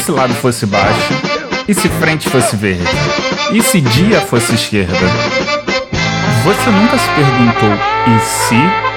se 0.00 0.10
lado 0.10 0.34
fosse 0.34 0.66
baixo? 0.66 1.12
E 1.68 1.74
se 1.74 1.88
frente 1.88 2.28
fosse 2.28 2.56
verde? 2.56 2.84
E 3.52 3.62
se 3.62 3.80
dia 3.80 4.20
fosse 4.22 4.54
esquerda? 4.54 4.96
Você 6.42 6.70
nunca 6.70 6.98
se 6.98 7.08
perguntou 7.10 7.70
e 8.06 8.20
se? 8.20 8.90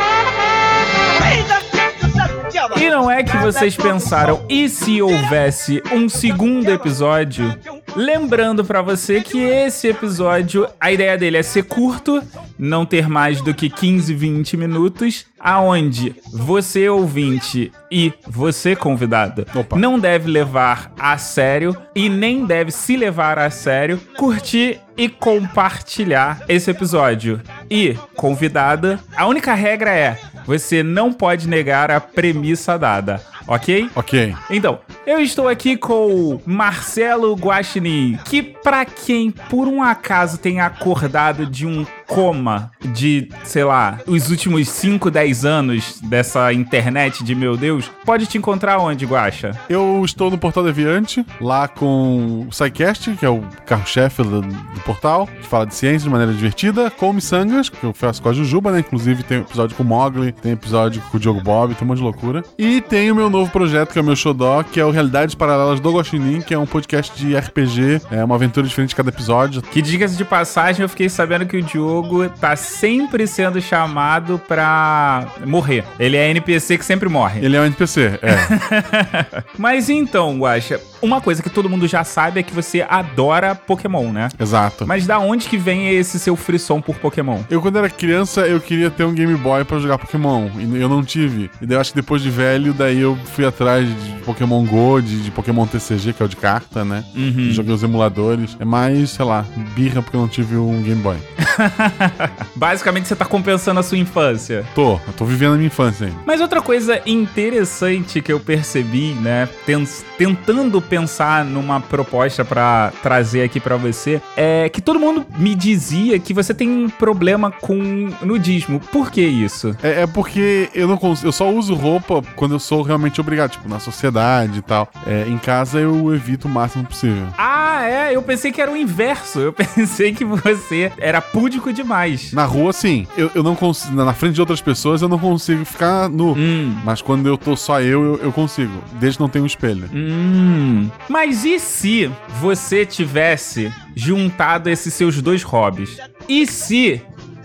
E 2.82 2.90
não 2.90 3.12
é 3.12 3.24
que 3.24 3.36
vocês 3.38 3.76
pensaram, 3.76 4.46
e 4.50 4.70
se 4.70 5.02
houvesse 5.02 5.84
um 5.92 6.08
segundo 6.08 6.70
episódio? 6.70 7.54
Lembrando 7.96 8.64
pra 8.64 8.82
você 8.82 9.22
que 9.22 9.40
esse 9.40 9.88
episódio, 9.90 10.68
a 10.80 10.92
ideia 10.92 11.18
dele 11.18 11.38
é 11.38 11.44
ser 11.44 11.64
curto, 11.64 12.22
não 12.58 12.86
ter 12.86 13.08
mais 13.08 13.42
do 13.42 13.54
que 13.54 13.70
15, 13.70 14.14
20 14.14 14.58
minutos, 14.58 15.26
aonde 15.40 16.16
você 16.32 16.88
ouvinte 16.88 17.72
e 17.92 18.14
você 18.26 18.76
convidado 18.76 19.46
Opa. 19.54 19.78
não 19.78 20.00
deve 20.00 20.30
levar 20.30 20.92
a 20.98 21.18
sério 21.18 21.76
e 21.96 22.08
nem 22.10 22.46
deve 22.46 22.72
se 22.72 22.96
levar 22.96 23.38
a 23.38 23.50
sério, 23.50 24.00
curtir 24.18 24.80
e 24.96 25.10
compartilhar 25.10 26.44
esse 26.48 26.70
episódio. 26.70 27.42
E 27.70 27.98
convidada, 28.16 29.00
a 29.16 29.26
única 29.28 29.54
regra 29.54 29.92
é 29.92 30.18
você 30.46 30.84
não 30.84 31.12
pode 31.12 31.48
negar 31.48 31.90
a 31.92 32.00
premissa 32.00 32.78
dada, 32.78 33.22
ok? 33.48 33.90
Ok. 33.96 34.36
Então, 34.50 34.80
eu 35.06 35.20
estou 35.20 35.48
aqui 35.48 35.76
com 35.76 36.40
Marcelo 36.46 37.36
Guaxinim, 37.36 38.18
que 38.26 38.42
pra 38.42 38.86
quem 38.86 39.32
por 39.32 39.68
um 39.68 39.84
acaso 39.84 40.38
tem 40.38 40.62
acordado 40.62 41.46
de 41.46 41.66
um 41.66 41.86
coma 42.08 42.72
de, 42.94 43.28
sei 43.44 43.64
lá, 43.64 44.00
os 44.06 44.30
últimos 44.30 44.70
5, 44.70 45.10
10 45.10 45.46
anos 45.46 46.00
dessa 46.02 46.54
internet 46.54 47.24
de 47.24 47.34
meu 47.36 47.58
Deus, 47.58 47.90
pode 48.06 48.28
te 48.28 48.38
encontrar 48.38 48.78
onde, 48.80 49.06
Guaxa? 49.06 49.52
Eu 49.68 50.02
estou 50.06 50.30
no 50.30 50.38
Portal 50.38 50.64
Deviante, 50.64 51.26
lá 51.42 51.68
com 51.68 52.46
o 52.48 52.52
SciCast, 52.52 53.12
que 53.16 53.26
é 53.26 53.30
o 53.30 53.44
carro-chefe 53.66 54.22
do, 54.22 54.42
do 54.42 54.80
portal, 54.86 55.28
que 55.28 55.48
fala 55.48 55.66
de 55.66 55.76
ciência 55.76 56.02
de 56.02 56.10
maneira 56.10 56.32
divertida, 56.34 56.92
com 56.92 57.10
o 57.10 57.14
Missangas, 57.14 57.68
que 57.68 57.84
eu 57.84 57.94
faço 57.94 58.22
com 58.22 58.30
a 58.30 58.34
Jujuba, 58.34 58.72
né? 58.72 58.80
Inclusive 58.80 59.24
tem 59.24 59.40
episódio 59.40 59.76
com 59.76 59.84
o 59.84 59.86
Mogli, 59.86 60.32
tem 60.32 60.52
episódio 60.52 61.02
com 61.10 61.18
o 61.18 61.20
Diogo 61.20 61.42
Bob, 61.42 61.74
tem 61.74 61.86
um 61.86 61.88
monte 61.90 61.98
de 61.98 62.04
loucura. 62.04 62.44
E 62.58 62.80
tem 62.80 63.12
o 63.12 63.16
meu 63.16 63.30
novo 63.30 63.52
projeto, 63.52 63.92
que 63.92 64.00
é 64.00 64.02
o 64.02 64.06
meu 64.06 64.16
Xodó, 64.16 64.64
que 64.64 64.80
é 64.80 64.86
o 64.86 64.93
Realidades 64.94 65.36
Paralelas 65.36 65.80
do 65.80 65.92
Guaxinim, 65.92 66.42
que 66.42 66.54
é 66.54 66.60
um 66.60 66.66
podcast 66.66 67.16
de 67.18 67.36
RPG, 67.36 68.02
é 68.12 68.24
uma 68.24 68.36
aventura 68.36 68.66
diferente 68.68 68.90
de 68.90 68.96
cada 68.96 69.10
episódio. 69.10 69.62
Que 69.62 69.82
diga-se 69.82 70.16
de 70.16 70.24
passagem, 70.24 70.84
eu 70.84 70.90
fiquei 70.90 71.10
sabendo 71.10 71.46
que 71.46 71.58
o 71.58 71.62
Diogo 71.62 72.30
tá 72.30 72.56
sempre 72.56 73.28
sendo 73.28 73.60
chamado 73.62 74.40
pra 74.48 75.28
morrer. 75.46 75.84
Ele 76.00 76.16
é 76.16 76.30
NPC 76.30 76.78
que 76.78 76.86
sempre 76.86 77.10
morre. 77.10 77.44
Ele 77.44 77.56
é 77.58 77.62
um 77.62 77.66
NPC, 77.66 78.20
é. 78.22 79.44
Mas 79.58 79.90
então, 79.90 80.38
Guaxa, 80.40 80.80
uma 81.02 81.20
coisa 81.20 81.44
que 81.44 81.50
todo 81.50 81.70
mundo 81.70 81.88
já 81.88 82.04
sabe 82.04 82.40
é 82.40 82.44
que 82.44 82.54
você 82.54 82.86
adora 82.88 83.56
Pokémon, 83.56 84.12
né? 84.12 84.30
Exato. 84.40 84.88
Mas 84.88 85.06
da 85.06 85.20
onde 85.20 85.48
que 85.48 85.58
vem 85.58 85.90
esse 85.90 86.20
seu 86.20 86.36
frisson 86.36 86.80
por 86.80 86.96
Pokémon? 86.96 87.40
Eu, 87.50 87.62
quando 87.62 87.78
era 87.78 87.90
criança, 87.90 88.42
eu 88.42 88.60
queria 88.60 88.90
ter 88.90 89.04
um 89.04 89.14
Game 89.14 89.36
Boy 89.36 89.64
pra 89.66 89.80
jogar 89.80 89.98
Pokémon. 89.98 90.50
E 90.58 90.82
eu 90.82 90.88
não 90.88 91.04
tive. 91.04 91.50
E 91.62 91.66
daí 91.66 91.78
eu 91.78 91.82
acho 91.82 91.92
que 91.92 91.96
depois 91.96 92.22
de 92.22 92.30
velho, 92.30 92.74
daí 92.74 93.00
eu 93.00 93.18
fui 93.34 93.46
atrás 93.46 93.88
de 93.88 94.12
Pokémon 94.26 94.66
Go, 94.66 94.83
de, 95.02 95.22
de 95.22 95.32
Pokémon 95.32 95.66
TCG, 95.66 96.14
que 96.14 96.22
é 96.22 96.26
o 96.26 96.30
de 96.30 96.36
carta, 96.36 96.84
né? 96.86 97.04
Joguei 97.52 97.74
os 97.74 97.84
emuladores. 97.84 98.56
É 98.60 98.66
mais, 98.66 99.12
sei 99.12 99.26
lá, 99.26 99.46
birra 99.76 100.02
porque 100.02 100.16
eu 100.18 100.22
não 100.22 100.28
tive 100.28 100.56
um 100.58 100.82
Game 100.82 101.02
Boy. 101.02 101.18
Basicamente 102.56 103.08
você 103.08 103.16
tá 103.16 103.26
compensando 103.26 103.80
a 103.80 103.84
sua 103.84 103.98
infância. 103.98 104.66
Tô, 104.76 104.94
eu 105.08 105.14
tô 105.18 105.26
vivendo 105.26 105.54
a 105.54 105.56
minha 105.56 105.68
infância 105.68 106.08
ainda. 106.08 106.20
Mas 106.26 106.42
outra 106.42 106.62
coisa 106.62 107.02
interessante 107.06 108.22
que 108.22 108.32
eu 108.32 108.40
percebi, 108.40 109.14
né, 109.14 109.48
ten- 109.66 109.86
tentando 110.18 110.82
pensar 110.82 111.44
numa 111.46 111.80
proposta 111.82 112.44
pra 112.46 112.92
trazer 113.02 113.44
aqui 113.44 113.60
pra 113.60 113.76
você, 113.76 114.22
é 114.36 114.70
que 114.70 114.82
todo 114.82 115.00
mundo 115.00 115.26
me 115.38 115.56
dizia 115.56 116.18
que 116.20 116.34
você 116.34 116.54
tem 116.54 116.70
um 116.70 116.90
problema 116.90 117.52
com 117.52 118.10
nudismo. 118.22 118.80
Por 118.80 119.12
que 119.12 119.22
isso? 119.22 119.76
É, 119.82 120.02
é 120.04 120.08
porque 120.08 120.70
eu 120.74 120.88
não 120.88 120.98
consigo. 120.98 121.28
Eu 121.28 121.32
só 121.32 121.50
uso 121.52 121.74
roupa 121.76 122.22
quando 122.36 122.54
eu 122.56 122.60
sou 122.60 122.82
realmente 122.82 123.20
obrigado, 123.20 123.52
tipo, 123.52 123.68
na 123.70 123.80
sociedade 123.80 124.60
e 124.60 124.62
tal. 124.62 124.73
É, 125.06 125.26
em 125.28 125.38
casa 125.38 125.80
eu 125.80 126.14
evito 126.14 126.48
o 126.48 126.52
máximo 126.52 126.86
possível. 126.86 127.28
Ah, 127.38 127.84
é, 127.84 128.16
eu 128.16 128.22
pensei 128.22 128.52
que 128.52 128.62
era 128.62 128.72
o 128.72 128.78
inverso. 128.78 129.40
Eu 129.40 129.54
pensei 129.54 130.14
que 130.14 130.26
você 130.26 130.92
era 130.98 131.22
púdico 131.22 131.72
demais. 131.72 132.32
Na 132.34 132.46
rua, 132.46 132.74
sim. 132.74 133.08
Eu, 133.18 133.32
eu 133.36 133.44
não 133.44 133.56
consigo. 133.56 133.96
Na 133.96 134.14
frente 134.14 134.36
de 134.36 134.42
outras 134.42 134.62
pessoas, 134.62 135.02
eu 135.02 135.10
não 135.10 135.20
consigo 135.20 135.64
ficar 135.66 136.10
nu. 136.10 136.34
Hum. 136.34 136.76
Mas 136.84 137.02
quando 137.02 137.28
eu 137.28 137.38
tô 137.38 137.56
só 137.56 137.82
eu, 137.82 138.04
eu, 138.04 138.16
eu 138.24 138.32
consigo. 138.32 138.84
Desde 138.94 139.18
que 139.18 139.22
não 139.22 139.30
tenha 139.30 139.44
um 139.44 139.48
espelho. 139.48 139.90
Hum. 139.94 140.90
Mas 141.10 141.46
e 141.46 141.60
se 141.60 142.12
você 142.40 142.86
tivesse 142.86 143.72
juntado 143.96 144.70
esses 144.70 144.94
seus 144.94 145.22
dois 145.22 145.44
hobbies? 145.44 145.98
E 146.28 146.46
se 146.48 147.02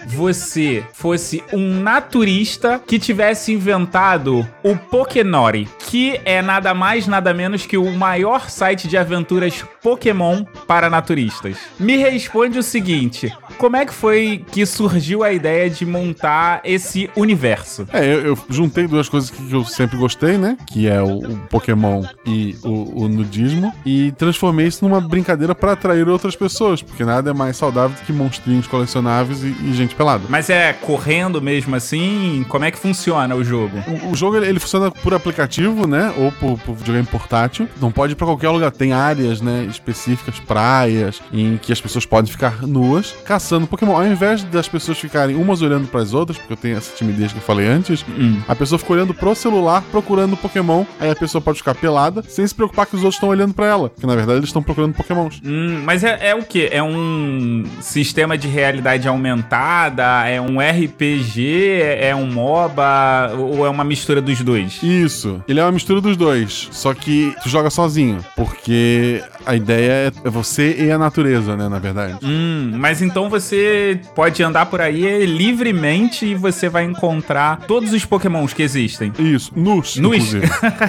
você 0.08 0.84
fosse 0.92 1.42
um 1.52 1.80
naturista 1.80 2.80
que 2.84 2.98
tivesse 2.98 3.52
inventado 3.52 4.46
o 4.62 4.76
Pokénori, 4.76 5.68
que 5.78 6.20
é 6.24 6.42
nada 6.42 6.74
mais 6.74 7.06
nada 7.06 7.32
menos 7.34 7.66
que 7.66 7.76
o 7.76 7.92
maior 7.92 8.50
site 8.50 8.88
de 8.88 8.96
aventuras 8.96 9.64
Pokémon 9.82 10.44
para 10.66 10.90
naturistas? 10.90 11.56
Me 11.78 11.96
responde 11.96 12.58
o 12.58 12.62
seguinte: 12.62 13.32
como 13.58 13.76
é 13.76 13.84
que 13.84 13.92
foi 13.92 14.44
que 14.50 14.64
surgiu 14.64 15.22
a 15.22 15.32
ideia 15.32 15.68
de 15.68 15.84
montar 15.84 16.60
esse 16.64 17.10
universo? 17.16 17.86
É, 17.92 18.04
eu, 18.04 18.26
eu 18.26 18.38
juntei 18.48 18.86
duas 18.86 19.08
coisas 19.08 19.30
que 19.30 19.52
eu 19.52 19.64
sempre 19.64 19.96
gostei, 19.96 20.38
né? 20.38 20.56
Que 20.66 20.88
é 20.88 21.02
o, 21.02 21.18
o 21.18 21.36
Pokémon 21.48 22.04
e 22.24 22.56
o, 22.62 23.04
o 23.04 23.08
nudismo. 23.08 23.72
E 23.84 24.12
transformei 24.12 24.66
isso 24.66 24.86
numa 24.86 25.00
brincadeira 25.00 25.54
pra 25.54 25.72
atrair 25.72 26.08
outras 26.08 26.36
pessoas. 26.36 26.82
Porque 26.82 27.04
nada 27.04 27.30
é 27.30 27.34
mais 27.34 27.56
saudável 27.56 27.96
do 27.96 28.04
que 28.04 28.12
monstrinhos 28.12 28.66
colecionáveis 28.66 29.42
e, 29.42 29.54
e 29.64 29.72
gente 29.72 29.94
pelada. 29.98 30.22
Mas 30.28 30.48
é 30.48 30.72
correndo 30.72 31.42
mesmo 31.42 31.74
assim? 31.76 32.46
Como 32.48 32.64
é 32.64 32.70
que 32.70 32.78
funciona 32.78 33.34
o 33.34 33.44
jogo? 33.44 33.76
O, 34.06 34.12
o 34.12 34.14
jogo 34.16 34.36
ele, 34.36 34.46
ele 34.46 34.60
funciona 34.60 34.90
por 34.90 35.12
aplicativo, 35.12 35.86
né? 35.86 36.14
Ou 36.16 36.30
por, 36.32 36.58
por 36.60 36.74
videogame 36.76 37.06
portátil. 37.06 37.68
Não 37.80 37.90
pode 37.90 38.12
ir 38.12 38.16
pra 38.16 38.26
qualquer 38.26 38.48
lugar. 38.50 38.70
Tem 38.70 38.92
áreas, 38.92 39.40
né? 39.40 39.66
Específicas, 39.68 40.38
praias, 40.40 41.20
em 41.32 41.56
que 41.58 41.72
as 41.72 41.80
pessoas 41.80 42.06
podem 42.06 42.30
ficar 42.30 42.62
nuas 42.62 43.12
caçando 43.26 43.66
Pokémon. 43.66 43.96
Ao 43.96 44.06
invés 44.06 44.44
das 44.44 44.68
pessoas 44.68 44.98
ficarem 44.98 45.34
umas 45.36 45.60
olhando 45.60 45.88
pras 45.88 46.14
outras, 46.14 46.38
porque 46.38 46.52
eu 46.52 46.56
tenho 46.56 46.76
essa 46.78 46.94
timidez 46.96 47.32
que 47.32 47.38
eu 47.38 47.42
falei 47.42 47.66
antes, 47.66 48.04
Hum. 48.08 48.40
a 48.46 48.54
pessoa 48.54 48.78
fica 48.78 48.92
olhando 48.92 49.12
pro 49.12 49.34
celular 49.34 49.82
procurando 49.90 50.36
Pokémon. 50.36 50.84
Aí 51.00 51.10
a 51.10 51.16
pessoa 51.16 51.42
pode 51.42 51.58
ficar 51.58 51.74
pelada 51.74 52.22
sem 52.28 52.46
se 52.46 52.54
preocupar 52.54 52.86
que 52.86 52.94
os 52.94 53.00
outros 53.02 53.16
estão 53.16 53.28
olhando 53.28 53.52
pra 53.54 53.66
ela. 53.66 53.90
Que 53.98 54.06
na 54.06 54.14
verdade 54.14 54.38
eles 54.38 54.48
estão 54.48 54.62
procurando 54.62 54.94
Pokémons. 54.94 55.40
Hum, 55.44 55.82
mas 55.84 56.04
é, 56.04 56.28
é 56.30 56.34
o 56.34 56.42
que? 56.44 56.68
É 56.70 56.82
um 56.82 57.64
sistema 57.80 58.38
de 58.38 58.46
realidade 58.46 59.08
aumentada? 59.08 59.87
É 60.26 60.40
um 60.40 60.58
RPG? 60.60 61.80
É 61.82 62.08
é 62.08 62.14
um 62.14 62.26
MOBA? 62.26 63.32
Ou 63.36 63.66
é 63.66 63.68
uma 63.70 63.84
mistura 63.84 64.20
dos 64.22 64.40
dois? 64.40 64.82
Isso. 64.82 65.42
Ele 65.48 65.60
é 65.60 65.62
uma 65.62 65.72
mistura 65.72 66.00
dos 66.00 66.16
dois. 66.16 66.68
Só 66.70 66.94
que 66.94 67.34
tu 67.42 67.48
joga 67.48 67.68
sozinho. 67.70 68.24
Porque 68.36 69.22
a 69.44 69.54
ideia 69.54 70.12
é 70.24 70.30
você 70.30 70.76
e 70.78 70.90
a 70.90 70.98
natureza, 70.98 71.56
né? 71.56 71.68
Na 71.68 71.78
verdade. 71.78 72.18
Hum, 72.22 72.72
mas 72.76 73.02
então 73.02 73.28
você 73.28 74.00
pode 74.14 74.42
andar 74.42 74.66
por 74.66 74.80
aí 74.80 75.26
livremente 75.26 76.26
e 76.26 76.34
você 76.34 76.68
vai 76.68 76.84
encontrar 76.84 77.60
todos 77.66 77.92
os 77.92 78.04
pokémons 78.04 78.52
que 78.54 78.62
existem. 78.62 79.12
Isso. 79.18 79.52
Nus. 79.54 79.96
Nus. 79.96 80.34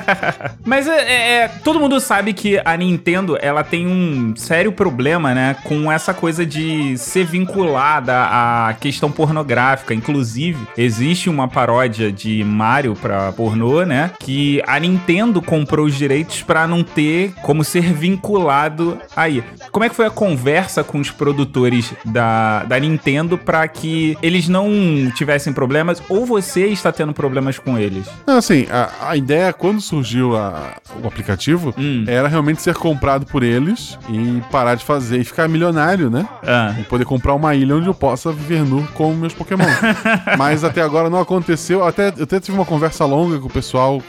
Mas 0.65 0.87
é, 0.87 0.99
é- 1.01 1.31
é- 1.43 1.47
todo 1.63 1.79
mundo 1.79 1.99
sabe 1.99 2.33
que 2.33 2.59
a 2.63 2.75
Nintendo 2.77 3.37
ela 3.41 3.63
tem 3.63 3.87
um 3.87 4.33
sério 4.35 4.71
problema, 4.71 5.33
né, 5.33 5.55
com 5.63 5.91
essa 5.91 6.13
coisa 6.13 6.45
de 6.45 6.97
ser 6.97 7.25
vinculada 7.25 8.13
à 8.13 8.73
questão 8.89 9.11
pornográfica. 9.11 9.93
Inclusive, 9.93 10.57
existe 10.77 11.29
uma 11.29 11.47
paródia 11.47 12.11
de 12.11 12.43
Mario 12.43 12.95
pra 12.95 13.31
pornô, 13.31 13.83
né, 13.85 14.11
que 14.19 14.61
a 14.67 14.79
Nintendo 14.79 15.41
comprou 15.41 15.85
os 15.85 15.95
direitos 15.95 16.41
pra 16.41 16.67
não 16.67 16.83
ter 16.83 17.33
como 17.43 17.63
ser 17.63 17.93
vinculado 17.93 18.97
aí. 19.15 19.43
Como 19.71 19.83
é 19.85 19.89
que 19.89 19.95
foi 19.95 20.05
a 20.05 20.09
conversa 20.09 20.83
com 20.83 20.99
os 20.99 21.11
produtores 21.11 21.93
da, 22.05 22.63
da 22.63 22.79
Nintendo 22.79 23.37
pra 23.37 23.67
que 23.67 24.17
eles 24.21 24.47
não 24.47 24.69
tivessem 25.15 25.53
problemas 25.53 26.01
ou 26.09 26.25
você 26.25 26.67
está 26.67 26.91
tendo 26.91 27.13
problemas 27.13 27.57
com 27.59 27.77
eles? 27.77 28.07
Não, 28.25 28.37
assim, 28.37 28.65
a, 28.71 29.09
a 29.09 29.15
ideia, 29.17 29.53
quando 29.53 29.79
surgiu 29.81 30.35
a- 30.35 30.73
o 31.03 31.07
aplicativo, 31.07 31.73
Hum. 31.77 32.03
era 32.07 32.27
realmente 32.27 32.61
ser 32.61 32.75
comprado 32.75 33.25
por 33.25 33.43
eles 33.43 33.97
e 34.09 34.41
parar 34.51 34.75
de 34.75 34.83
fazer 34.83 35.19
e 35.19 35.23
ficar 35.23 35.47
milionário, 35.47 36.09
né? 36.09 36.27
Ah. 36.45 36.75
E 36.79 36.83
poder 36.83 37.05
comprar 37.05 37.33
uma 37.33 37.53
ilha 37.55 37.75
onde 37.75 37.87
eu 37.87 37.93
possa 37.93 38.31
viver 38.31 38.63
nu 38.65 38.78
com 38.93 39.13
meus 39.13 39.33
Pokémon. 39.33 39.65
Mas 40.37 40.63
até 40.63 40.81
agora 40.81 41.09
não 41.09 41.19
aconteceu. 41.19 41.85
Até, 41.85 42.13
eu 42.17 42.23
até 42.23 42.39
tive 42.39 42.57
uma 42.57 42.65
conversa 42.65 43.05
longa 43.05 43.39
com 43.39 43.47
o 43.47 43.49
pessoal 43.51 44.01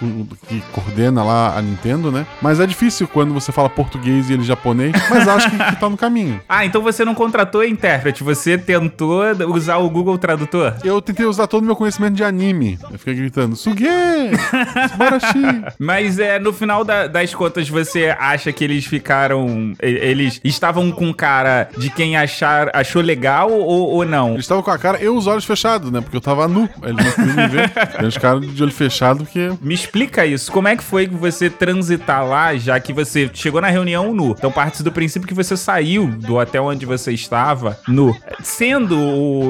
que 0.49 0.61
coordena 0.73 1.23
lá 1.23 1.57
a 1.57 1.63
Nintendo, 1.63 2.11
né? 2.13 2.27
Mas 2.43 2.61
é 2.61 2.67
difícil 2.67 3.07
quando 3.09 3.33
você 3.35 3.53
fala 3.53 3.69
português 3.69 4.29
e 4.31 4.33
ele 4.35 4.45
japonês, 4.45 4.93
mas 5.09 5.27
acho 5.29 5.51
que, 5.51 5.57
que 5.57 5.77
tá 5.77 5.89
no 5.89 5.97
caminho. 5.97 6.41
Ah, 6.49 6.65
então 6.67 6.83
você 6.83 7.05
não 7.05 7.15
contratou 7.15 7.65
intérprete, 7.65 8.23
você 8.25 8.59
tentou 8.59 9.23
usar 9.55 9.77
o 9.79 9.89
Google 9.89 10.19
Tradutor? 10.19 10.75
Eu 10.85 11.01
tentei 11.01 11.25
usar 11.25 11.47
todo 11.47 11.63
o 11.63 11.67
meu 11.67 11.77
conhecimento 11.77 12.15
de 12.15 12.25
anime. 12.25 12.79
Eu 12.91 12.99
fiquei 12.99 13.15
gritando, 13.15 13.55
Suge! 13.57 13.87
Subarashi! 14.91 15.65
Mas 15.79 16.19
é, 16.19 16.39
no 16.39 16.53
final 16.53 16.85
da- 16.85 17.07
das 17.07 17.35
contas, 17.35 17.69
você 17.69 18.15
acha 18.19 18.53
que 18.53 18.65
eles 18.65 18.85
ficaram. 18.85 19.73
Eles 19.81 20.41
estavam 20.45 20.91
com 20.91 21.13
cara 21.13 21.69
de 21.79 21.91
quem 21.91 22.17
achar, 22.17 22.71
achou 22.75 23.03
legal 23.03 23.51
ou, 23.51 23.91
ou 23.91 24.05
não? 24.05 24.31
Eles 24.35 24.45
estavam 24.51 24.63
com 24.63 24.71
a 24.71 24.79
cara 24.79 25.03
e 25.03 25.09
os 25.09 25.27
olhos 25.27 25.45
fechados, 25.45 25.91
né? 25.91 26.01
Porque 26.01 26.17
eu 26.17 26.21
tava 26.21 26.49
nu. 26.49 26.69
Eles 26.83 27.05
não 27.05 27.13
podiam 27.13 27.37
me 27.37 27.49
ver. 27.49 27.73
Eles 27.99 28.15
ficaram 28.15 28.41
de 28.41 28.63
olho 28.63 28.73
fechado 28.73 29.25
porque 29.25 29.53
Me 29.61 29.75
explica 29.75 30.27
isso. 30.27 30.51
Como 30.51 30.67
é 30.67 30.77
que 30.77 30.83
foi 30.83 31.07
que 31.07 31.15
você 31.15 31.49
transitar 31.49 32.27
lá, 32.27 32.57
já 32.57 32.79
que 32.81 32.93
você 32.93 33.31
chegou 33.33 33.61
na 33.61 33.69
reunião 33.69 34.13
nu? 34.13 34.35
Então 34.37 34.51
parte 34.51 34.83
do 34.83 34.91
princípio 34.91 35.29
que 35.29 35.35
você 35.35 35.57
saiu 35.57 36.07
do 36.07 36.37
hotel 36.37 36.65
onde 36.65 36.85
você 36.85 37.13
estava 37.13 37.79
nu. 37.87 38.17
Sendo 38.43 38.99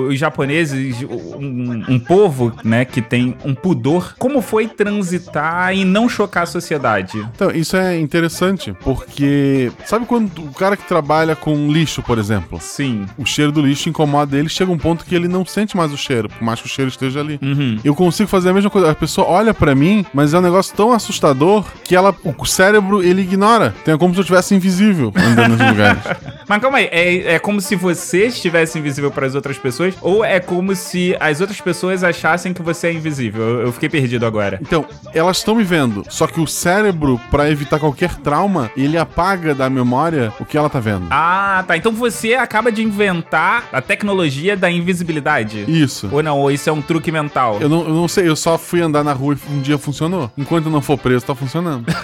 os 0.08 0.18
japoneses 0.18 0.96
um, 1.02 1.94
um 1.94 1.98
povo, 1.98 2.52
né, 2.62 2.84
que 2.84 3.00
tem 3.00 3.36
um 3.44 3.54
pudor, 3.54 4.14
como 4.18 4.42
foi 4.42 4.68
transitar 4.68 5.74
e 5.74 5.84
não 5.84 6.08
chocar 6.08 6.42
a 6.42 6.46
sociedade? 6.46 7.18
Então, 7.34 7.50
isso 7.50 7.76
é 7.76 7.98
interessante, 7.98 8.74
porque 8.82 9.72
sabe 9.86 10.06
quando 10.06 10.30
o 10.38 10.52
cara 10.52 10.76
que 10.76 10.86
trabalha 10.86 11.34
com 11.34 11.70
lixo, 11.70 12.02
por 12.02 12.18
exemplo, 12.18 12.58
Sim. 12.60 13.06
o 13.16 13.24
cheiro 13.24 13.52
do 13.52 13.62
lixo 13.62 13.88
incomoda 13.88 14.36
ele, 14.36 14.48
chega 14.48 14.70
um 14.70 14.78
ponto 14.78 14.89
que 14.98 15.14
ele 15.14 15.28
não 15.28 15.44
sente 15.44 15.76
mais 15.76 15.92
o 15.92 15.96
cheiro, 15.96 16.28
por 16.28 16.42
mais 16.42 16.60
que 16.60 16.66
o 16.66 16.68
cheiro 16.68 16.88
esteja 16.88 17.20
ali. 17.20 17.38
Uhum. 17.42 17.78
Eu 17.84 17.94
consigo 17.94 18.28
fazer 18.28 18.50
a 18.50 18.52
mesma 18.52 18.70
coisa. 18.70 18.90
A 18.90 18.94
pessoa 18.94 19.26
olha 19.26 19.54
pra 19.54 19.74
mim, 19.74 20.04
mas 20.12 20.34
é 20.34 20.38
um 20.38 20.42
negócio 20.42 20.74
tão 20.76 20.92
assustador 20.92 21.64
que 21.84 21.94
ela, 21.94 22.14
o 22.24 22.46
cérebro 22.46 23.02
ele 23.02 23.22
ignora. 23.22 23.74
Então 23.82 23.94
é 23.94 23.98
como 23.98 24.14
se 24.14 24.20
eu 24.20 24.24
tivesse 24.24 24.54
invisível 24.54 25.12
andando 25.16 25.56
nos 25.56 25.68
lugares. 25.68 26.02
Mas 26.50 26.60
calma 26.60 26.78
aí, 26.78 26.88
é, 26.90 27.34
é 27.34 27.38
como 27.38 27.60
se 27.60 27.76
você 27.76 28.26
estivesse 28.26 28.76
invisível 28.76 29.08
para 29.08 29.24
as 29.24 29.36
outras 29.36 29.56
pessoas 29.56 29.94
ou 30.00 30.24
é 30.24 30.40
como 30.40 30.74
se 30.74 31.16
as 31.20 31.40
outras 31.40 31.60
pessoas 31.60 32.02
achassem 32.02 32.52
que 32.52 32.60
você 32.60 32.88
é 32.88 32.92
invisível? 32.92 33.40
Eu, 33.40 33.60
eu 33.66 33.72
fiquei 33.72 33.88
perdido 33.88 34.26
agora. 34.26 34.58
Então, 34.60 34.84
elas 35.14 35.36
estão 35.36 35.54
me 35.54 35.62
vendo, 35.62 36.02
só 36.08 36.26
que 36.26 36.40
o 36.40 36.48
cérebro, 36.48 37.20
pra 37.30 37.48
evitar 37.48 37.78
qualquer 37.78 38.16
trauma, 38.16 38.68
ele 38.76 38.98
apaga 38.98 39.54
da 39.54 39.70
memória 39.70 40.32
o 40.40 40.44
que 40.44 40.58
ela 40.58 40.68
tá 40.68 40.80
vendo. 40.80 41.06
Ah, 41.10 41.64
tá. 41.66 41.76
Então 41.76 41.92
você 41.92 42.34
acaba 42.34 42.72
de 42.72 42.82
inventar 42.82 43.68
a 43.72 43.80
tecnologia 43.80 44.56
da 44.56 44.70
invisibilidade. 44.80 45.64
Isso. 45.68 46.08
Ou 46.10 46.22
não, 46.22 46.38
ou 46.38 46.50
isso 46.50 46.68
é 46.68 46.72
um 46.72 46.82
truque 46.82 47.12
mental. 47.12 47.58
Eu 47.60 47.68
não, 47.68 47.82
eu 47.86 47.94
não 47.94 48.08
sei, 48.08 48.28
eu 48.28 48.36
só 48.36 48.58
fui 48.58 48.80
andar 48.80 49.04
na 49.04 49.12
rua 49.12 49.34
e 49.34 49.52
um 49.52 49.60
dia 49.60 49.78
funcionou. 49.78 50.30
Enquanto 50.36 50.70
não 50.70 50.80
for 50.80 50.98
preso, 50.98 51.24
tá 51.24 51.34
funcionando. 51.34 51.86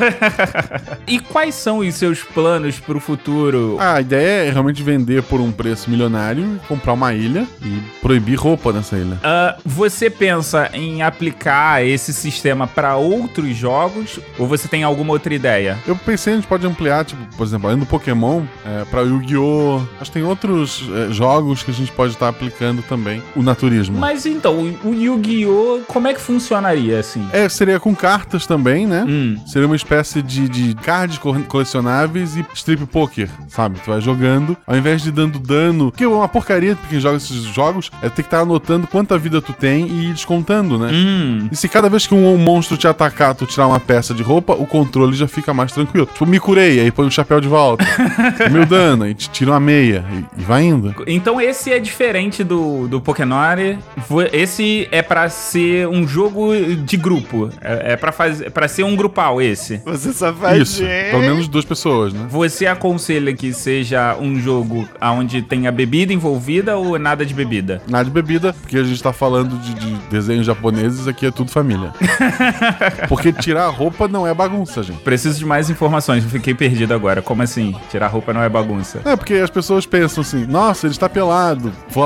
E 1.07 1.21
quais 1.21 1.55
são 1.55 1.79
os 1.79 1.95
seus 1.95 2.23
planos 2.23 2.81
pro 2.81 2.99
futuro? 2.99 3.77
Ah, 3.79 3.95
a 3.95 4.01
ideia 4.01 4.49
é 4.49 4.51
realmente 4.51 4.83
vender 4.83 5.23
por 5.23 5.41
um 5.41 5.53
preço 5.53 5.89
milionário, 5.89 6.61
comprar 6.67 6.95
uma 6.95 7.15
ilha 7.15 7.47
e 7.63 7.81
proibir 8.01 8.37
roupa 8.37 8.73
nessa 8.73 8.97
ilha. 8.97 9.19
Ah, 9.23 9.57
você 9.65 10.11
pensa 10.11 10.69
em 10.73 11.03
aplicar 11.03 11.85
esse 11.87 12.13
sistema 12.13 12.67
pra 12.67 12.97
outros 12.97 13.57
jogos 13.57 14.19
ou 14.37 14.49
você 14.49 14.67
tem 14.67 14.83
alguma 14.83 15.13
outra 15.13 15.33
ideia? 15.33 15.79
Eu 15.87 15.95
pensei, 15.95 16.33
a 16.33 16.37
gente 16.37 16.49
pode 16.49 16.67
ampliar, 16.67 17.05
tipo, 17.05 17.25
por 17.37 17.47
exemplo, 17.47 17.69
além 17.69 17.79
do 17.79 17.87
Pokémon, 17.87 18.43
é, 18.65 18.85
pra 18.87 19.03
Yu-Gi-Oh! 19.03 19.81
Acho 20.01 20.11
que 20.11 20.19
tem 20.19 20.27
outros 20.27 20.89
é, 20.93 21.13
jogos 21.13 21.63
que 21.63 21.71
a 21.71 21.75
gente 21.75 21.93
pode 21.93 22.15
estar 22.15 22.29
aplicando 22.29 22.66
também 22.89 23.23
o 23.35 23.43
naturismo. 23.43 23.99
Mas 23.99 24.27
então, 24.27 24.73
o 24.85 24.95
Yu-Gi-Oh! 24.95 25.81
como 25.87 26.09
é 26.09 26.15
que 26.15 26.21
funcionaria 26.21 26.99
assim? 26.99 27.27
É, 27.33 27.49
seria 27.49 27.79
com 27.81 27.95
cartas 27.95 28.47
também, 28.47 28.87
né? 28.87 29.05
Hum. 29.07 29.37
Seria 29.47 29.67
uma 29.67 29.77
espécie 29.77 30.23
de, 30.23 30.49
de 30.49 30.75
cards 30.77 31.19
co- 31.19 31.35
colecionáveis 31.49 32.37
e 32.37 32.45
strip 32.55 32.87
poker, 32.87 33.29
sabe? 33.49 33.79
Tu 33.85 33.91
vai 33.91 34.01
jogando, 34.01 34.57
ao 34.67 34.77
invés 34.77 35.03
de 35.03 35.11
dando 35.11 35.39
dano, 35.39 35.91
que 35.93 36.05
é 36.05 36.09
uma 36.09 36.29
porcaria 36.29 36.75
pra 36.77 36.89
quem 36.89 37.01
joga 37.01 37.17
esses 37.17 37.37
jogos, 37.45 37.91
é 38.03 38.09
ter 38.09 38.23
que 38.23 38.29
estar 38.29 38.41
anotando 38.41 38.87
quanta 38.87 39.19
vida 39.19 39.41
tu 39.43 39.53
tem 39.53 39.87
e 39.87 40.11
ir 40.11 40.13
descontando, 40.13 40.79
né? 40.79 40.91
Hum. 40.93 41.49
E 41.51 41.57
se 41.57 41.69
cada 41.69 41.89
vez 41.89 42.07
que 42.07 42.15
um 42.15 42.37
monstro 42.39 42.77
te 42.77 42.87
atacar, 42.89 43.35
tu 43.35 43.47
tirar 43.47 43.67
uma 43.67 43.81
peça 43.81 44.15
de 44.15 44.23
roupa, 44.23 44.53
o 44.55 44.67
controle 44.67 45.15
já 45.17 45.29
fica 45.29 45.53
mais 45.53 45.73
tranquilo. 45.73 46.07
Tipo, 46.07 46.27
me 46.27 46.39
curei, 46.41 46.81
aí 46.81 46.91
põe 46.91 47.07
o 47.07 47.11
chapéu 47.11 47.41
de 47.41 47.49
volta. 47.49 47.85
Meu 48.51 48.65
dano, 48.67 49.05
aí 49.05 49.15
te 49.15 49.29
tira 49.31 49.51
uma 49.53 49.61
meia 49.61 50.05
e, 50.37 50.41
e 50.41 50.45
vai 50.45 50.63
indo. 50.65 50.95
Então 51.07 51.41
esse 51.41 51.73
é 51.73 51.79
diferente 51.79 52.43
do, 52.45 52.56
do 52.89 53.01
Pokénori. 53.01 53.79
Vo- 54.09 54.23
Esse 54.33 54.89
é 54.91 55.03
pra 55.03 55.29
ser 55.29 55.87
um 55.89 56.07
jogo 56.07 56.53
de 56.85 56.97
grupo. 56.97 57.51
É, 57.61 57.93
é 57.93 57.97
para 57.97 58.13
fazer, 58.13 58.51
para 58.51 58.69
ser 58.69 58.83
um 58.85 58.95
grupal 58.97 59.41
esse. 59.41 59.81
Você 59.85 60.13
só 60.13 60.33
faz. 60.33 60.63
Isso, 60.63 60.83
pelo 61.11 61.23
menos 61.23 61.49
duas 61.49 61.65
pessoas, 61.65 62.13
né? 62.13 62.27
Você 62.29 62.67
aconselha 62.67 63.35
que 63.35 63.53
seja 63.53 64.17
um 64.21 64.39
jogo 64.41 64.89
onde 65.01 65.43
tenha 65.43 65.71
bebida 65.73 66.13
envolvida 66.13 66.77
ou 66.77 66.99
nada 66.99 67.25
de 67.25 67.35
bebida? 67.35 67.83
Nada 67.89 68.05
de 68.05 68.11
bebida, 68.11 68.53
porque 68.53 68.77
a 68.77 68.83
gente 68.85 69.03
tá 69.03 69.13
falando 69.13 69.57
de, 69.59 69.75
de 69.75 69.91
desenhos 70.11 70.47
japoneses, 70.47 71.07
aqui 71.09 71.27
é 71.27 71.31
tudo 71.31 71.51
família. 71.51 71.93
porque 73.09 73.33
tirar 73.33 73.65
a 73.67 73.71
roupa 73.71 74.09
não 74.09 74.27
é 74.27 74.35
bagunça, 74.35 74.83
gente. 74.83 75.01
Preciso 75.03 75.39
de 75.39 75.45
mais 75.45 75.71
informações, 75.71 76.25
fiquei 76.25 76.55
perdido 76.55 76.93
agora. 76.95 77.23
Como 77.23 77.43
assim? 77.43 77.75
Tirar 77.91 78.09
roupa 78.09 78.33
não 78.33 78.43
é 78.43 78.49
bagunça. 78.49 79.01
É, 79.05 79.17
porque 79.17 79.35
as 79.35 79.51
pessoas 79.51 79.87
pensam 79.87 80.23
assim, 80.23 80.47
nossa, 80.47 80.87
ele 80.87 80.93
está 80.95 81.09
pelado, 81.09 81.73
vou 81.91 82.05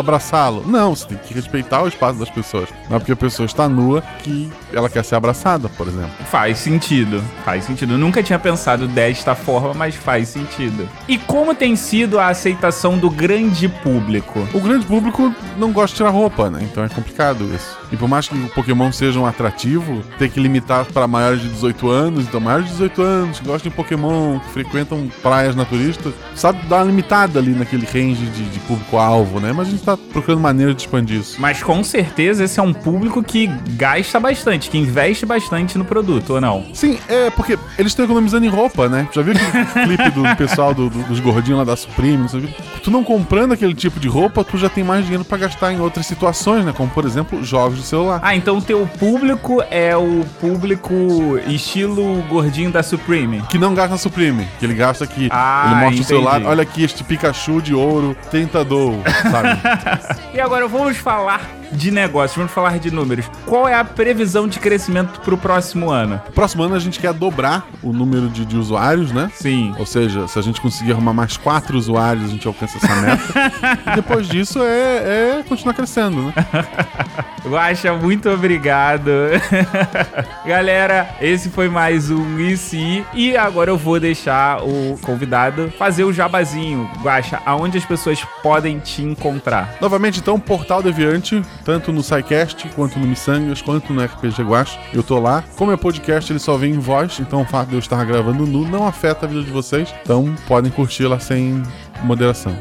Não, 0.49 0.95
você 0.95 1.07
tem 1.07 1.19
que 1.19 1.35
respeitar 1.35 1.83
o 1.83 1.89
espaço 1.89 2.19
das 2.19 2.31
pessoas. 2.31 2.69
Não 2.89 2.97
é 2.97 2.99
porque 2.99 3.13
a 3.13 3.17
pessoa 3.17 3.47
está 3.47 3.69
nua 3.69 4.03
que 4.23 4.51
ela 4.73 4.89
quer 4.89 5.05
ser 5.05 5.17
abraçada, 5.17 5.69
por 5.69 5.89
exemplo. 5.89 6.11
Faz 6.31 6.59
sentido, 6.59 7.23
faz 7.45 7.65
sentido. 7.65 7.95
Eu 7.95 7.99
nunca 7.99 8.23
tinha 8.23 8.39
pensado 8.39 8.87
desta 8.89 9.35
forma, 9.35 9.75
mas 9.75 9.95
faz 9.95 10.29
sentido. 10.29 10.89
E 11.09 11.19
como 11.19 11.55
tem 11.55 11.77
sido 11.77 12.19
a 12.19 12.29
aceitação 12.29 12.97
do 12.97 13.11
grande 13.11 13.69
público? 13.69 14.47
O 14.55 14.61
grande 14.61 14.87
público 14.87 15.35
não 15.59 15.73
gosta 15.73 15.95
de 15.95 15.97
tirar 15.97 16.11
roupa, 16.11 16.49
né? 16.49 16.61
Então 16.63 16.85
é 16.85 16.89
complicado 16.89 17.45
isso. 17.55 17.80
E 17.93 17.97
por 17.97 18.09
mais 18.09 18.29
que 18.29 18.35
o 18.37 18.49
Pokémon 18.51 18.91
seja 18.93 19.19
um 19.19 19.27
atrativo, 19.27 20.03
tem 20.19 20.29
que 20.31 20.39
limitar 20.41 20.85
para 20.87 21.07
maiores 21.07 21.41
de 21.43 21.49
18 21.49 21.91
anos. 21.91 22.25
Então, 22.25 22.41
maiores 22.41 22.67
de 22.67 22.73
18 22.73 23.03
anos 23.03 23.39
que 23.41 23.47
gostam 23.47 23.71
de 23.71 23.77
Pokémon, 23.77 24.39
que 24.39 24.49
frequentam 24.51 25.09
praias 25.23 25.57
naturistas, 25.57 26.13
sabe 26.35 26.61
dar 26.67 26.77
uma 26.79 26.85
limitada 26.85 27.39
ali 27.39 27.51
naquele 27.51 27.85
range 27.87 28.25
de, 28.27 28.45
de 28.45 28.59
público-alvo, 28.61 29.41
né? 29.41 29.53
Mas 29.53 29.69
a 29.69 29.71
gente 29.73 29.83
tá 29.83 29.97
procurando 29.97 30.41
maneira 30.41 30.73
de 30.75 30.83
expandir 30.83 31.19
isso. 31.21 31.37
Mas 31.41 31.63
com 31.63 31.83
certeza 31.83 32.45
esse 32.45 32.61
é 32.61 32.63
um 32.63 32.73
público 32.73 33.23
que 33.23 33.49
gasta 33.71 34.21
bastante, 34.21 34.71
que 34.71 34.79
investe 34.79 35.27
bastante 35.27 35.77
no 35.77 35.85
produto, 35.85 36.35
ou 36.35 36.41
não? 36.41 36.65
Sim, 36.73 36.99
é 37.09 37.31
porque 37.31 37.59
eles 37.79 37.93
estão 37.93 38.05
economizando 38.05 38.47
em 38.47 38.49
roupa, 38.49 38.89
né? 38.89 39.09
Já 39.13 39.23
viu 39.23 39.35
aquele 39.35 39.67
clipe 39.97 40.11
do 40.11 40.37
pessoal 40.37 40.73
do- 40.73 40.89
do- 40.89 41.03
dos 41.05 41.19
gordinhos 41.21 41.59
lá 41.59 41.65
da 41.65 41.77
Supreme? 41.77 42.19
Não 42.19 42.29
sei? 42.29 42.49
Tu 42.83 42.91
não 42.91 43.03
comprando 43.03 43.53
aquele 43.53 43.75
tipo 43.75 43.99
de 43.99 44.09
roupa, 44.09 44.45
tu 44.45 44.57
já 44.57 44.69
tem 44.69 44.85
mais 44.85 45.03
dinheiro 45.05 45.25
pra 45.25 45.37
gastar 45.39 45.73
em 45.73 45.81
outras 45.81 46.07
situações, 46.07 46.65
né? 46.65 46.73
Como, 46.77 46.89
por 46.91 47.05
exemplo, 47.05 47.43
jogos 47.45 47.80
de 47.81 47.87
celular. 47.87 48.21
Ah, 48.23 48.35
então 48.37 48.59
o 48.59 48.63
teu 48.63 48.87
público 48.99 49.63
é 49.71 49.97
o 49.97 50.25
público 50.41 50.95
estilo 51.47 52.23
gordinho 52.29 52.71
da 52.71 52.83
Supreme. 52.83 53.43
Que 53.49 53.59
não 53.59 53.75
gasta 53.75 53.97
Supreme, 53.97 54.47
que 54.59 54.65
ele 54.65 54.75
gasta 54.75 55.05
aqui. 55.05 55.29
Ah, 55.31 55.65
ele 55.67 55.75
mostra 55.75 55.87
entendi. 55.89 56.03
o 56.03 56.05
celular, 56.05 56.43
olha 56.45 56.63
aqui 56.63 56.83
este 56.83 57.03
Pikachu 57.05 57.61
de 57.61 57.75
ouro, 57.75 58.17
tentador, 58.31 58.95
sabe? 59.31 59.61
E 60.33 60.41
agora 60.41 60.69
vamos 60.69 60.97
falar 60.97 61.60
de 61.73 61.91
negócios, 61.91 62.37
vamos 62.37 62.53
falar 62.53 62.79
de 62.79 62.91
números. 62.91 63.31
Qual 63.47 63.69
é 63.69 63.75
a 63.75 63.85
previsão 63.85 64.49
de 64.49 64.59
crescimento 64.59 65.21
pro 65.21 65.37
próximo 65.37 65.91
ano? 65.91 66.21
Próximo 66.35 66.63
ano 66.63 66.75
a 66.75 66.79
gente 66.79 66.99
quer 66.99 67.13
dobrar 67.13 67.67
o 67.83 67.93
número 67.93 68.29
de, 68.29 68.45
de 68.45 68.57
usuários, 68.57 69.13
né? 69.13 69.31
Sim. 69.35 69.75
Ou 69.79 69.87
seja, 69.87 70.27
se 70.29 70.39
a 70.39 70.43
gente 70.43 70.61
conseguir 70.61 70.93
arrumar 70.93 71.13
mais 71.13 71.37
quatro 71.37 71.77
usuários, 71.77 72.27
a 72.27 72.29
gente 72.29 72.47
alcança 72.47 72.79
essa 72.79 72.95
meta. 72.97 73.53
e 73.93 73.97
depois 73.97 74.29
disso 74.29 74.61
é, 74.63 75.39
é 75.39 75.45
continuar 75.49 75.75
crescendo, 75.75 76.23
né? 76.23 76.35
Guaxa, 77.47 77.95
muito 77.95 78.29
obrigado. 78.29 79.11
Galera, 80.45 81.09
esse 81.21 81.49
foi 81.49 81.69
mais 81.69 82.11
um 82.11 82.39
ICI. 82.39 83.05
E 83.15 83.37
agora 83.37 83.71
eu 83.71 83.79
vou 83.79 83.99
deixar 83.99 84.63
o 84.63 84.99
convidado 85.01 85.73
fazer 85.79 86.05
o 86.05 86.13
jabazinho. 86.13 86.89
Guaxa, 87.03 87.41
aonde 87.47 87.79
as 87.79 87.85
pessoas 87.85 88.23
podem 88.43 88.79
te 88.79 89.03
encontrar? 89.03 89.77
Novamente, 89.81 90.21
então, 90.21 90.39
Portal 90.39 90.83
Deviante, 90.83 91.43
tanto 91.65 91.93
no 91.93 92.03
SciCast, 92.03 92.69
quanto 92.75 92.99
no 92.99 93.07
Missangas, 93.07 93.63
quanto 93.63 93.93
no 93.93 94.03
RPG 94.03 94.43
Guache. 94.43 94.79
Eu 94.93 95.03
tô 95.03 95.19
lá. 95.19 95.45
Como 95.57 95.73
é 95.73 95.77
podcast, 95.77 96.33
ele 96.33 96.39
só 96.39 96.57
vem 96.57 96.75
em 96.75 96.79
voz, 96.79 97.19
então 97.21 97.43
o 97.43 97.45
fato 97.45 97.69
de 97.69 97.75
eu 97.75 97.79
estar 97.79 98.05
gravando 98.05 98.47
nu 98.47 98.69
não 98.69 98.87
afeta 98.87 99.27
a 99.27 99.29
vida 99.29 99.43
de 99.43 99.51
vocês. 99.51 99.95
Então, 100.03 100.35
podem 100.47 100.71
curtir 100.71 101.07
lá 101.07 101.19
sem 101.19 101.41
em 101.41 101.63
moderação. 102.03 102.57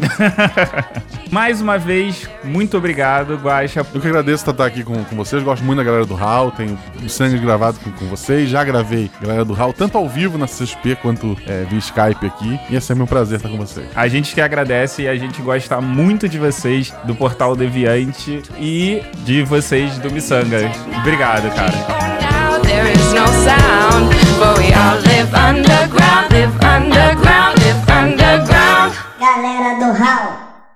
Mais 1.31 1.62
uma 1.62 1.77
vez, 1.77 2.27
muito 2.43 2.77
obrigado, 2.77 3.36
Guaxa. 3.36 3.86
Eu 3.93 4.01
que 4.01 4.08
agradeço 4.08 4.50
estar 4.50 4.65
aqui 4.65 4.84
com, 4.84 5.03
com 5.03 5.15
vocês. 5.15 5.43
Gosto 5.43 5.63
muito 5.63 5.77
da 5.77 5.84
galera 5.84 6.05
do 6.05 6.15
HAL. 6.15 6.51
Tenho 6.51 6.77
o 7.03 7.10
sangue 7.10 7.38
gravado 7.38 7.79
com, 7.79 7.91
com 7.91 8.05
vocês. 8.05 8.50
Já 8.50 8.63
gravei 8.63 9.10
a 9.19 9.25
galera 9.25 9.46
do 9.46 9.53
HAL, 9.53 9.74
tanto 9.74 9.98
ao 9.98 10.08
vivo 10.10 10.38
na 10.38 10.46
CSP 10.46 10.96
quanto 10.96 11.38
é, 11.46 11.65
via 11.69 11.79
Skype 11.79 12.25
aqui. 12.25 12.60
E 12.69 12.75
é 12.75 12.79
sempre 12.79 13.03
um 13.03 13.08
prazer 13.08 13.38
estar 13.38 13.50
com 13.50 13.58
vocês. 13.58 13.88
A 13.96 14.08
gente 14.08 14.34
que 14.34 14.41
agradece 14.41 15.03
e 15.03 15.08
a 15.08 15.15
gente 15.15 15.41
gosta 15.41 15.79
muito 15.79 16.27
de 16.27 16.39
vocês, 16.39 16.93
do 17.03 17.13
Portal 17.15 17.55
Deviante 17.55 18.41
e 18.58 19.03
de 19.24 19.43
vocês 19.43 19.98
do 20.00 20.12
Missangas. 20.12 20.72
Obrigado, 21.00 21.53
cara. 21.55 22.10
There 22.63 22.91
is 22.91 23.13
no 23.13 23.25
sound, 23.43 24.10
but 24.38 24.58
we 24.60 24.74
all 24.74 25.00
live 25.01 25.34
underground, 25.34 26.31
live 26.31 26.53
underground, 26.63 27.58
live 27.58 27.75
underground. 27.75 27.88